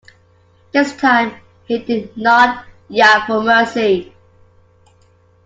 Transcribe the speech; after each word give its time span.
This 0.71 0.95
time 0.97 1.35
he 1.67 1.77
did 1.77 2.17
not 2.17 2.65
yap 2.89 3.27
for 3.27 3.43
mercy. 3.43 4.11